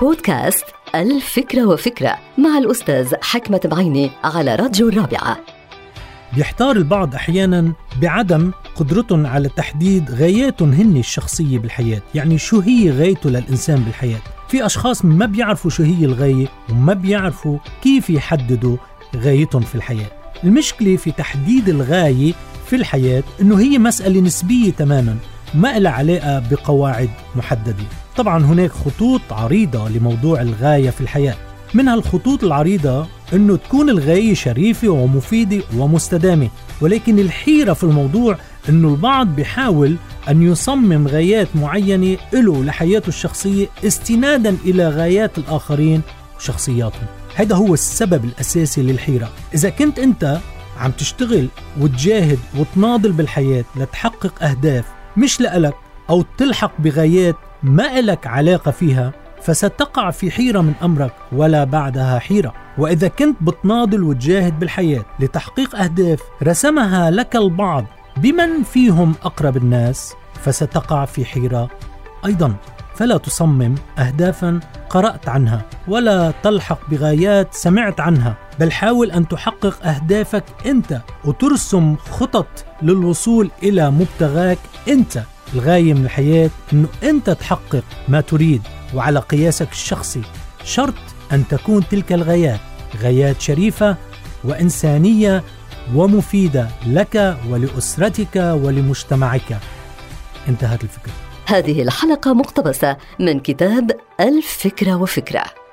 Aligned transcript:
بودكاست 0.00 0.64
الفكرة 0.94 1.66
وفكرة 1.66 2.18
مع 2.38 2.58
الأستاذ 2.58 3.14
حكمة 3.22 3.60
بعيني 3.64 4.10
على 4.24 4.54
راديو 4.54 4.88
الرابعة. 4.88 5.38
بيحتار 6.36 6.76
البعض 6.76 7.14
أحيانا 7.14 7.72
بعدم 8.02 8.52
قدرتهم 8.76 9.26
على 9.26 9.48
تحديد 9.48 10.10
غاياتهم 10.10 10.72
هن 10.72 10.96
الشخصية 10.96 11.58
بالحياة 11.58 12.02
يعني 12.14 12.38
شو 12.38 12.60
هي 12.60 12.90
غايته 12.90 13.30
للإنسان 13.30 13.80
بالحياة. 13.80 14.20
في 14.48 14.66
أشخاص 14.66 15.04
ما 15.04 15.26
بيعرفوا 15.26 15.70
شو 15.70 15.82
هي 15.82 16.04
الغاية 16.04 16.46
وما 16.70 16.94
بيعرفوا 16.94 17.58
كيف 17.82 18.10
يحددوا 18.10 18.76
غايتهم 19.16 19.62
في 19.62 19.74
الحياة. 19.74 20.10
المشكلة 20.44 20.96
في 20.96 21.12
تحديد 21.12 21.68
الغاية 21.68 22.32
في 22.66 22.76
الحياة 22.76 23.22
أنه 23.40 23.60
هي 23.60 23.78
مسألة 23.78 24.20
نسبية 24.20 24.70
تماما. 24.70 25.16
ما 25.54 25.78
لها 25.78 25.92
علاقة 25.92 26.38
بقواعد 26.38 27.10
محددة. 27.36 27.84
طبعا 28.16 28.44
هناك 28.44 28.70
خطوط 28.70 29.20
عريضة 29.30 29.88
لموضوع 29.88 30.40
الغاية 30.40 30.90
في 30.90 31.00
الحياة. 31.00 31.34
من 31.74 31.88
هالخطوط 31.88 32.44
العريضة 32.44 33.06
أنه 33.32 33.56
تكون 33.56 33.90
الغاية 33.90 34.34
شريفة 34.34 34.88
ومفيدة 34.88 35.62
ومستدامة. 35.76 36.48
ولكن 36.80 37.18
الحيرة 37.18 37.72
في 37.72 37.84
الموضوع 37.84 38.38
أنه 38.68 38.88
البعض 38.88 39.26
بيحاول 39.26 39.96
أن 40.28 40.42
يصمم 40.42 41.08
غايات 41.08 41.48
معينة 41.54 42.16
له 42.32 42.64
لحياته 42.64 43.08
الشخصية 43.08 43.66
استنادا 43.84 44.56
إلى 44.64 44.88
غايات 44.88 45.38
الآخرين 45.38 46.02
وشخصياتهم. 46.38 47.06
هذا 47.34 47.56
هو 47.56 47.74
السبب 47.74 48.24
الأساسي 48.24 48.82
للحيرة. 48.82 49.30
إذا 49.54 49.70
كنت 49.70 49.98
أنت 49.98 50.38
عم 50.78 50.90
تشتغل 50.90 51.48
وتجاهد 51.80 52.38
وتناضل 52.58 53.12
بالحياة 53.12 53.64
لتحقق 53.76 54.42
أهداف 54.42 54.84
مش 55.16 55.40
لإلك 55.40 55.74
أو 56.10 56.24
تلحق 56.38 56.72
بغايات 56.78 57.36
ما 57.62 57.98
إلك 57.98 58.26
علاقة 58.26 58.70
فيها 58.70 59.12
فستقع 59.42 60.10
في 60.10 60.30
حيرة 60.30 60.60
من 60.60 60.72
أمرك 60.82 61.12
ولا 61.32 61.64
بعدها 61.64 62.18
حيرة. 62.18 62.54
وإذا 62.78 63.08
كنت 63.08 63.36
بتناضل 63.40 64.02
وتجاهد 64.02 64.58
بالحياة 64.58 65.04
لتحقيق 65.20 65.76
أهداف 65.76 66.20
رسمها 66.42 67.10
لك 67.10 67.36
البعض 67.36 67.84
بمن 68.16 68.62
فيهم 68.62 69.14
أقرب 69.22 69.56
الناس 69.56 70.14
فستقع 70.44 71.04
في 71.04 71.24
حيرة 71.24 71.70
أيضا. 72.26 72.54
فلا 72.96 73.16
تصمم 73.16 73.74
أهدافا 73.98 74.60
قرأت 74.90 75.28
عنها 75.28 75.62
ولا 75.88 76.32
تلحق 76.42 76.90
بغايات 76.90 77.54
سمعت 77.54 78.00
عنها 78.00 78.36
بل 78.60 78.72
حاول 78.72 79.10
أن 79.10 79.28
تحقق 79.28 79.86
أهدافك 79.86 80.44
أنت 80.66 81.00
وترسم 81.24 81.96
خطط 81.96 82.46
للوصول 82.82 83.50
إلى 83.62 83.90
مبتغاك 83.90 84.58
أنت. 84.88 85.22
الغاية 85.54 85.94
من 85.94 86.04
الحياة 86.04 86.50
أنه 86.72 86.88
أنت 87.02 87.30
تحقق 87.30 87.84
ما 88.08 88.20
تريد 88.20 88.62
وعلى 88.94 89.18
قياسك 89.18 89.72
الشخصي 89.72 90.22
شرط 90.64 90.94
أن 91.32 91.48
تكون 91.48 91.88
تلك 91.88 92.12
الغايات 92.12 92.60
غايات 93.02 93.40
شريفة 93.40 93.96
وإنسانية 94.44 95.42
ومفيدة 95.94 96.68
لك 96.86 97.36
ولأسرتك 97.48 98.36
ولمجتمعك. 98.36 99.58
انتهت 100.48 100.84
الفكرة. 100.84 101.23
هذه 101.46 101.82
الحلقة 101.82 102.32
مقتبسة 102.32 102.96
من 103.20 103.40
كتاب 103.40 103.90
الفكرة 104.20 105.02
وفكرة. 105.02 105.63